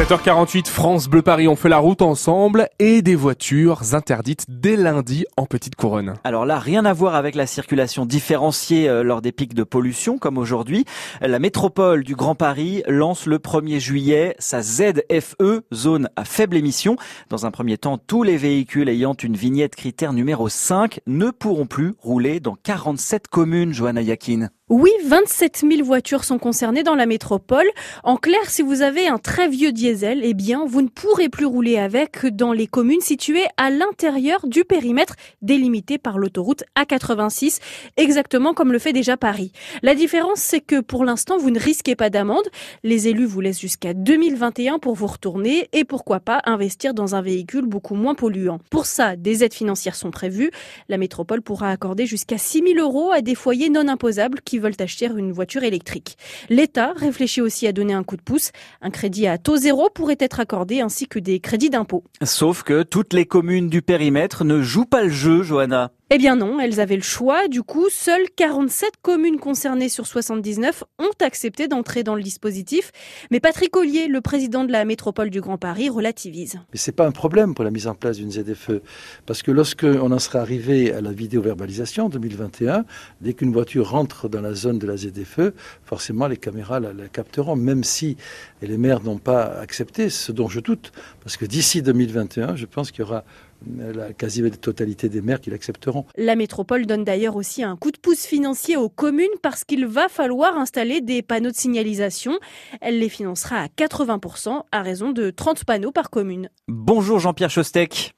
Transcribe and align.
7h48, 0.00 0.66
France 0.66 1.08
Bleu 1.08 1.20
Paris, 1.20 1.46
on 1.46 1.56
fait 1.56 1.68
la 1.68 1.76
route 1.76 2.00
ensemble 2.00 2.70
et 2.78 3.02
des 3.02 3.14
voitures 3.14 3.92
interdites 3.92 4.46
dès 4.48 4.74
lundi 4.74 5.26
en 5.36 5.44
petite 5.44 5.74
couronne. 5.74 6.14
Alors 6.24 6.46
là, 6.46 6.58
rien 6.58 6.86
à 6.86 6.94
voir 6.94 7.14
avec 7.14 7.34
la 7.34 7.46
circulation 7.46 8.06
différenciée 8.06 8.88
euh, 8.88 9.02
lors 9.02 9.20
des 9.20 9.30
pics 9.30 9.52
de 9.52 9.62
pollution 9.62 10.16
comme 10.16 10.38
aujourd'hui. 10.38 10.86
La 11.20 11.38
métropole 11.38 12.02
du 12.02 12.16
Grand 12.16 12.34
Paris 12.34 12.82
lance 12.88 13.26
le 13.26 13.36
1er 13.36 13.78
juillet 13.78 14.36
sa 14.38 14.62
ZFE, 14.62 15.64
zone 15.70 16.08
à 16.16 16.24
faible 16.24 16.56
émission. 16.56 16.96
Dans 17.28 17.44
un 17.44 17.50
premier 17.50 17.76
temps, 17.76 17.98
tous 17.98 18.22
les 18.22 18.38
véhicules 18.38 18.88
ayant 18.88 19.12
une 19.12 19.36
vignette 19.36 19.76
critère 19.76 20.14
numéro 20.14 20.48
5 20.48 21.00
ne 21.06 21.28
pourront 21.28 21.66
plus 21.66 21.92
rouler 21.98 22.40
dans 22.40 22.56
47 22.62 23.28
communes, 23.28 23.74
Johanna 23.74 24.00
Yakin. 24.00 24.48
Oui, 24.70 24.92
27 25.04 25.64
000 25.68 25.84
voitures 25.84 26.22
sont 26.22 26.38
concernées 26.38 26.84
dans 26.84 26.94
la 26.94 27.04
métropole. 27.04 27.66
En 28.04 28.14
clair, 28.14 28.48
si 28.48 28.62
vous 28.62 28.82
avez 28.82 29.08
un 29.08 29.18
très 29.18 29.48
vieux 29.48 29.72
diesel, 29.72 30.20
eh 30.22 30.32
bien, 30.32 30.64
vous 30.64 30.80
ne 30.80 30.86
pourrez 30.86 31.28
plus 31.28 31.44
rouler 31.44 31.76
avec 31.76 32.24
dans 32.24 32.52
les 32.52 32.68
communes 32.68 33.00
situées 33.00 33.46
à 33.56 33.70
l'intérieur 33.70 34.46
du 34.46 34.64
périmètre 34.64 35.16
délimité 35.42 35.98
par 35.98 36.18
l'autoroute 36.18 36.62
A86, 36.78 37.58
exactement 37.96 38.54
comme 38.54 38.70
le 38.70 38.78
fait 38.78 38.92
déjà 38.92 39.16
Paris. 39.16 39.50
La 39.82 39.96
différence, 39.96 40.38
c'est 40.38 40.60
que 40.60 40.78
pour 40.78 41.04
l'instant, 41.04 41.36
vous 41.36 41.50
ne 41.50 41.58
risquez 41.58 41.96
pas 41.96 42.08
d'amende. 42.08 42.48
Les 42.84 43.08
élus 43.08 43.26
vous 43.26 43.40
laissent 43.40 43.58
jusqu'à 43.58 43.92
2021 43.92 44.78
pour 44.78 44.94
vous 44.94 45.08
retourner 45.08 45.68
et 45.72 45.82
pourquoi 45.82 46.20
pas 46.20 46.42
investir 46.44 46.94
dans 46.94 47.16
un 47.16 47.22
véhicule 47.22 47.66
beaucoup 47.66 47.96
moins 47.96 48.14
polluant. 48.14 48.60
Pour 48.70 48.86
ça, 48.86 49.16
des 49.16 49.42
aides 49.42 49.52
financières 49.52 49.96
sont 49.96 50.12
prévues. 50.12 50.52
La 50.88 50.96
métropole 50.96 51.42
pourra 51.42 51.72
accorder 51.72 52.06
jusqu'à 52.06 52.38
6 52.38 52.62
000 52.76 52.78
euros 52.78 53.10
à 53.10 53.20
des 53.20 53.34
foyers 53.34 53.68
non 53.68 53.88
imposables 53.88 54.40
qui 54.44 54.59
veulent 54.60 54.74
acheter 54.78 55.06
une 55.06 55.32
voiture 55.32 55.62
électrique. 55.62 56.16
L'État 56.48 56.92
réfléchit 56.94 57.40
aussi 57.40 57.66
à 57.66 57.72
donner 57.72 57.94
un 57.94 58.04
coup 58.04 58.16
de 58.16 58.22
pouce. 58.22 58.52
Un 58.82 58.90
crédit 58.90 59.26
à 59.26 59.38
taux 59.38 59.56
zéro 59.56 59.88
pourrait 59.90 60.16
être 60.20 60.40
accordé 60.40 60.80
ainsi 60.80 61.08
que 61.08 61.18
des 61.18 61.40
crédits 61.40 61.70
d'impôt. 61.70 62.04
Sauf 62.22 62.62
que 62.62 62.82
toutes 62.82 63.12
les 63.12 63.26
communes 63.26 63.68
du 63.68 63.82
périmètre 63.82 64.44
ne 64.44 64.62
jouent 64.62 64.84
pas 64.86 65.02
le 65.02 65.10
jeu, 65.10 65.42
Johanna. 65.42 65.92
Eh 66.12 66.18
bien 66.18 66.34
non, 66.34 66.58
elles 66.58 66.80
avaient 66.80 66.96
le 66.96 67.02
choix. 67.02 67.46
Du 67.46 67.62
coup, 67.62 67.86
seules 67.88 68.26
47 68.34 68.94
communes 69.00 69.38
concernées 69.38 69.88
sur 69.88 70.08
79 70.08 70.82
ont 70.98 71.24
accepté 71.24 71.68
d'entrer 71.68 72.02
dans 72.02 72.16
le 72.16 72.22
dispositif. 72.24 72.90
Mais 73.30 73.38
Patrick 73.38 73.76
Ollier, 73.76 74.08
le 74.08 74.20
président 74.20 74.64
de 74.64 74.72
la 74.72 74.84
métropole 74.84 75.30
du 75.30 75.40
Grand 75.40 75.56
Paris, 75.56 75.88
relativise. 75.88 76.58
Mais 76.72 76.80
c'est 76.80 76.90
pas 76.90 77.06
un 77.06 77.12
problème 77.12 77.54
pour 77.54 77.64
la 77.64 77.70
mise 77.70 77.86
en 77.86 77.94
place 77.94 78.16
d'une 78.16 78.32
ZFE. 78.32 78.82
Parce 79.24 79.44
que 79.44 79.52
lorsque 79.52 79.84
on 79.84 80.10
en 80.10 80.18
sera 80.18 80.40
arrivé 80.40 80.92
à 80.92 81.00
la 81.00 81.12
vidéo-verbalisation 81.12 82.06
en 82.06 82.08
2021, 82.08 82.84
dès 83.20 83.32
qu'une 83.32 83.52
voiture 83.52 83.90
rentre 83.90 84.28
dans 84.28 84.40
la 84.40 84.54
zone 84.54 84.80
de 84.80 84.88
la 84.88 84.96
ZFE, 84.96 85.52
forcément 85.84 86.26
les 86.26 86.38
caméras 86.38 86.80
la, 86.80 86.92
la 86.92 87.06
capteront, 87.06 87.54
même 87.54 87.84
si 87.84 88.16
les 88.62 88.78
maires 88.78 89.04
n'ont 89.04 89.18
pas 89.18 89.44
accepté, 89.44 90.10
ce 90.10 90.32
dont 90.32 90.48
je 90.48 90.58
doute. 90.58 90.90
Parce 91.22 91.36
que 91.36 91.44
d'ici 91.44 91.82
2021, 91.82 92.56
je 92.56 92.66
pense 92.66 92.90
qu'il 92.90 93.04
y 93.04 93.08
aura 93.08 93.22
la 93.66 94.12
quasi-totalité 94.12 95.08
des 95.08 95.20
maires 95.20 95.40
qui 95.40 95.50
l'accepteront. 95.50 96.04
La 96.16 96.36
métropole 96.36 96.86
donne 96.86 97.04
d'ailleurs 97.04 97.36
aussi 97.36 97.62
un 97.62 97.76
coup 97.76 97.90
de 97.90 97.98
pouce 97.98 98.26
financier 98.26 98.76
aux 98.76 98.88
communes 98.88 99.26
parce 99.42 99.64
qu'il 99.64 99.86
va 99.86 100.08
falloir 100.08 100.56
installer 100.56 101.00
des 101.00 101.22
panneaux 101.22 101.50
de 101.50 101.56
signalisation. 101.56 102.38
Elle 102.80 102.98
les 102.98 103.08
financera 103.08 103.56
à 103.56 103.66
80% 103.66 104.62
à 104.72 104.82
raison 104.82 105.12
de 105.12 105.30
30 105.30 105.64
panneaux 105.64 105.92
par 105.92 106.10
commune. 106.10 106.48
Bonjour 106.68 107.18
Jean-Pierre 107.18 107.50
Chostec. 107.50 108.14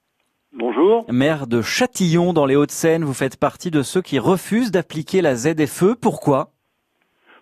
Bonjour. 0.52 1.06
Maire 1.10 1.46
de 1.46 1.62
Châtillon 1.62 2.34
dans 2.34 2.44
les 2.44 2.56
Hauts-de-Seine, 2.56 3.04
vous 3.04 3.14
faites 3.14 3.38
partie 3.38 3.70
de 3.70 3.82
ceux 3.82 4.02
qui 4.02 4.18
refusent 4.18 4.70
d'appliquer 4.70 5.22
la 5.22 5.34
ZFE. 5.34 5.94
Pourquoi? 5.98 6.50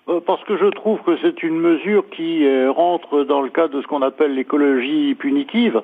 Euh, 0.08 0.20
parce 0.24 0.42
que 0.44 0.56
je 0.56 0.66
trouve 0.66 1.00
que 1.02 1.16
c'est 1.22 1.42
une 1.42 1.58
mesure 1.58 2.04
qui 2.10 2.44
euh, 2.44 2.70
rentre 2.70 3.24
dans 3.24 3.42
le 3.42 3.50
cadre 3.50 3.74
de 3.74 3.82
ce 3.82 3.86
qu'on 3.86 4.02
appelle 4.02 4.34
l'écologie 4.34 5.14
punitive. 5.16 5.82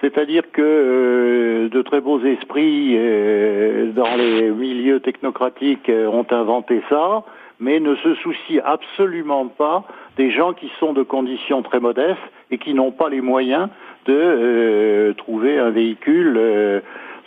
C'est-à-dire 0.00 0.44
que 0.52 0.62
euh, 0.62 1.68
de 1.68 1.82
très 1.82 2.00
beaux 2.00 2.20
esprits 2.20 2.94
euh, 2.96 3.90
dans 3.92 4.14
les 4.16 4.50
milieux 4.50 5.00
technocratiques 5.00 5.88
euh, 5.88 6.06
ont 6.06 6.26
inventé 6.30 6.82
ça, 6.88 7.24
mais 7.58 7.80
ne 7.80 7.96
se 7.96 8.14
soucient 8.16 8.62
absolument 8.64 9.48
pas 9.48 9.84
des 10.16 10.30
gens 10.30 10.52
qui 10.52 10.70
sont 10.78 10.92
de 10.92 11.02
conditions 11.02 11.62
très 11.62 11.80
modestes 11.80 12.18
et 12.52 12.58
qui 12.58 12.74
n'ont 12.74 12.92
pas 12.92 13.08
les 13.08 13.20
moyens 13.20 13.68
de 14.06 15.12
trouver 15.18 15.58
un 15.58 15.70
véhicule 15.70 16.82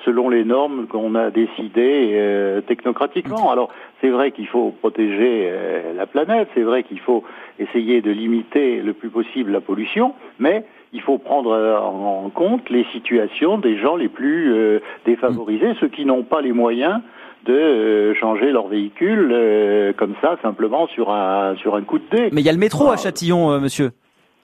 selon 0.05 0.29
les 0.29 0.43
normes 0.43 0.87
qu'on 0.87 1.15
a 1.15 1.29
décidées 1.29 2.61
technocratiquement. 2.67 3.51
Alors 3.51 3.69
c'est 4.01 4.09
vrai 4.09 4.31
qu'il 4.31 4.47
faut 4.47 4.71
protéger 4.79 5.51
la 5.95 6.05
planète, 6.05 6.49
c'est 6.53 6.63
vrai 6.63 6.83
qu'il 6.83 6.99
faut 6.99 7.23
essayer 7.59 8.01
de 8.01 8.11
limiter 8.11 8.81
le 8.81 8.93
plus 8.93 9.09
possible 9.09 9.51
la 9.51 9.61
pollution, 9.61 10.13
mais 10.39 10.65
il 10.93 11.01
faut 11.01 11.17
prendre 11.17 11.51
euh, 11.51 11.77
en 11.79 12.29
compte 12.29 12.69
les 12.69 12.85
situations 12.91 13.57
des 13.57 13.77
gens 13.77 13.95
les 13.95 14.09
plus 14.09 14.53
euh, 14.53 14.79
défavorisés, 15.05 15.73
ceux 15.79 15.87
qui 15.87 16.05
n'ont 16.05 16.23
pas 16.23 16.41
les 16.41 16.51
moyens 16.51 17.01
de 17.45 17.53
euh, 17.53 18.13
changer 18.15 18.51
leur 18.51 18.67
véhicule 18.67 19.93
comme 19.97 20.13
ça 20.21 20.37
simplement 20.41 20.87
sur 20.87 21.11
un 21.11 21.55
sur 21.57 21.75
un 21.75 21.81
coup 21.81 21.97
de 21.97 22.05
dé. 22.11 22.29
Mais 22.31 22.41
il 22.41 22.45
y 22.45 22.49
a 22.49 22.53
le 22.53 22.59
métro 22.59 22.91
à 22.91 22.97
Châtillon, 22.97 23.59
monsieur. 23.59 23.91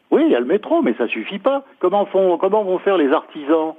Oui, 0.09 0.23
il 0.25 0.31
y 0.31 0.35
a 0.35 0.39
le 0.39 0.45
métro, 0.45 0.81
mais 0.81 0.95
ça 0.97 1.07
suffit 1.07 1.39
pas. 1.39 1.63
Comment 1.79 2.05
font 2.05 2.37
comment 2.37 2.63
vont 2.63 2.79
faire 2.79 2.97
les 2.97 3.11
artisans? 3.11 3.73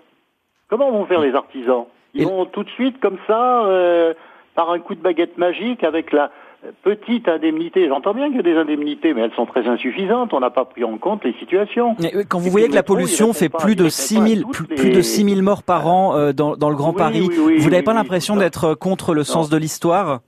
Comment 0.69 0.91
vont 0.91 1.07
faire 1.07 1.21
les 1.21 1.35
artisans 1.35 1.85
Ils 2.15 2.27
vont 2.27 2.45
tout 2.47 2.65
de 2.65 2.71
suite 2.71 3.01
comme 3.01 3.19
ça 3.27 3.65
par 4.55 4.71
un 4.71 4.79
coup 4.81 4.95
de 4.95 5.01
baguette 5.01 5.39
magique 5.39 5.85
avec 5.85 6.13
la 6.13 6.31
petite 6.83 7.29
indemnité. 7.29 7.89
J'entends 7.89 8.15
bien 8.15 8.27
qu'il 8.29 8.37
y 8.37 8.41
a 8.41 8.43
des 8.43 8.57
indemnités, 8.57 9.15
mais 9.15 9.23
elles 9.23 9.35
sont 9.35 9.47
très 9.47 9.67
insuffisantes. 9.67 10.33
On 10.33 10.41
n'a 10.41 10.51
pas 10.51 10.65
pris 10.65 10.85
en 10.85 10.99
compte 10.99 11.25
les 11.25 11.33
situations. 11.35 11.95
quand 12.29 12.39
vous 12.39 12.51
voyez 12.51 12.69
que 12.69 12.75
la 12.75 12.83
pollution 12.83 13.33
fait 13.33 13.49
plus 13.49 13.77
de 13.77 13.89
6 13.89 14.45
plus, 14.77 14.91
de 14.91 15.01
6 15.01 15.25
000 15.25 15.43
morts 15.43 15.63
par 15.63 15.87
an 15.87 16.17
euh, 16.17 16.33
dans, 16.33 16.57
dans 16.57 16.71
le 16.71 16.77
Grand 16.77 16.93
Paris, 16.93 17.29
vous 17.31 17.71
n'avez 17.71 17.83
pas 17.83 17.95
l'impression 17.95 18.37
d'être 18.37 18.75
contre 18.75 19.15
le 19.15 19.25
sens 19.25 19.49
de 19.51 19.57
l'histoire? 19.57 20.21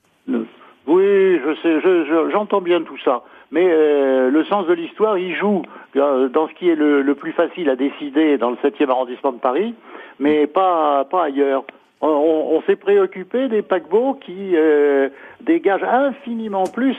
Oui, 0.86 1.40
je 1.44 1.56
sais, 1.62 2.30
j'entends 2.32 2.60
bien 2.60 2.82
tout 2.82 2.98
ça. 3.04 3.22
Mais 3.52 3.66
euh, 3.68 4.30
le 4.30 4.44
sens 4.44 4.66
de 4.66 4.72
l'histoire, 4.72 5.18
il 5.18 5.34
joue 5.34 5.62
euh, 5.62 5.79
dans 5.94 6.48
ce 6.48 6.54
qui 6.54 6.68
est 6.68 6.74
le, 6.74 7.02
le, 7.02 7.14
plus 7.14 7.32
facile 7.32 7.68
à 7.68 7.76
décider 7.76 8.38
dans 8.38 8.50
le 8.50 8.56
7e 8.56 8.88
arrondissement 8.90 9.32
de 9.32 9.38
Paris, 9.38 9.74
mais 10.18 10.46
pas, 10.46 11.04
pas 11.04 11.24
ailleurs 11.24 11.64
on, 12.00 12.62
s'est 12.66 12.76
préoccupé 12.76 13.48
des 13.48 13.62
paquebots 13.62 14.14
qui 14.14 14.56
euh, 14.56 15.08
dégagent 15.42 15.84
infiniment 15.84 16.64
plus 16.64 16.96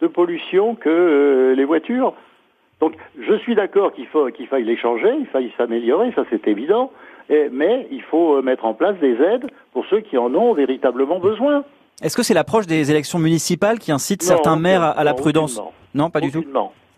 de 0.00 0.06
pollution 0.06 0.74
que 0.74 0.88
euh, 0.88 1.54
les 1.54 1.64
voitures. 1.64 2.14
Donc 2.80 2.94
je 3.20 3.34
suis 3.38 3.54
d'accord 3.54 3.92
qu'il 3.92 4.06
faut 4.06 4.30
qu'il 4.30 4.46
faille 4.46 4.64
les 4.64 4.76
changer, 4.76 5.12
il 5.18 5.26
faille 5.26 5.52
s'améliorer, 5.56 6.12
ça 6.14 6.22
c'est 6.30 6.48
évident, 6.48 6.90
mais 7.28 7.86
il 7.90 8.02
faut 8.02 8.36
euh, 8.36 8.42
mettre 8.42 8.64
en 8.64 8.74
place 8.74 8.96
des 8.98 9.20
aides 9.22 9.46
pour 9.72 9.84
ceux 9.86 10.00
qui 10.00 10.16
en 10.18 10.34
ont 10.34 10.54
véritablement 10.54 11.20
besoin. 11.20 11.64
Est-ce 12.02 12.16
que 12.16 12.22
c'est 12.22 12.34
l'approche 12.34 12.66
des 12.66 12.90
élections 12.90 13.18
municipales 13.18 13.78
qui 13.78 13.92
incite 13.92 14.22
certains 14.22 14.56
maires 14.56 14.82
à, 14.82 15.04
la 15.04 15.12
prudence? 15.12 15.60
Non, 15.94 16.08
pas 16.08 16.20
du 16.20 16.32
tout. 16.32 16.42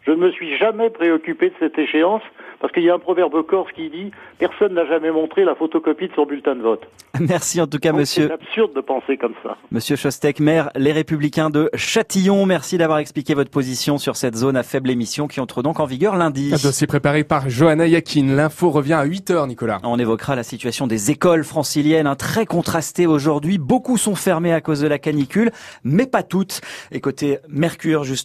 Je 0.07 0.11
ne 0.11 0.17
me 0.17 0.31
suis 0.33 0.57
jamais 0.59 0.91
préoccupé 0.91 1.51
de 1.51 1.55
cette 1.61 1.79
échéance 1.79 2.23
parce 2.61 2.73
qu'il 2.73 2.85
y 2.85 2.91
a 2.91 2.95
un 2.95 2.99
proverbe 2.99 3.45
corse 3.45 3.71
qui 3.73 3.91
dit 3.91 4.11
personne 4.39 4.75
n'a 4.75 4.87
jamais 4.87 5.11
montré 5.11 5.45
la 5.45 5.55
photocopie 5.55 6.09
de 6.09 6.15
son 6.15 6.27
bulletin 6.27 6.55
de 6.55 6.63
vote. 6.63 6.87
Merci 7.21 7.61
en 7.61 7.67
tout 7.67 7.79
cas, 7.79 7.93
monsieur. 7.93 8.29
C'est 8.29 8.33
absurde 8.33 8.73
de 8.75 8.81
penser 8.81 9.17
comme 9.17 9.35
ça. 9.43 9.57
Monsieur 9.71 9.97
Chostek, 9.97 10.41
maire 10.41 10.71
Les 10.77 10.93
Républicains 10.93 11.51
de 11.51 11.69
Châtillon, 11.75 12.47
merci 12.47 12.79
d'avoir 12.79 12.99
expliqué 12.99 13.35
votre 13.35 13.51
position 13.51 13.99
sur 13.99 14.17
cette 14.17 14.35
zone 14.35 14.57
à 14.57 14.63
faible 14.63 14.91
émission 14.91 15.29
qui 15.29 15.41
entre 15.41 15.63
donc 15.63 15.81
en 15.81 15.85
vigueur 15.85 16.17
lundi. 16.17 16.53
Un 16.55 16.57
dossier 16.63 16.87
préparé 16.87 17.25
par 17.25 17.51
Johanna 17.51 17.87
Yakin. 17.87 18.35
L'info 18.35 18.71
revient 18.71 18.95
à 18.95 19.05
8h, 19.05 19.47
Nicolas. 19.47 19.81
On 19.83 19.99
évoquera 19.99 20.37
la 20.37 20.43
situation 20.43 20.87
des 20.87 21.11
écoles 21.11 21.45
franciliennes, 21.45 22.07
un 22.07 22.17
très 22.17 22.47
contrastée 22.47 23.07
aujourd'hui. 23.07 23.59
Beaucoup 23.59 23.99
sont 23.99 24.15
fermées 24.15 24.53
à 24.53 24.61
cause 24.61 24.81
de 24.81 24.89
la 24.89 24.99
canicule, 24.99 25.51
mais 25.85 26.07
pas 26.07 26.23
toutes. 26.23 26.61
Et 26.93 27.01
côté 27.01 27.39
Mercure, 27.49 28.05
juste 28.05 28.21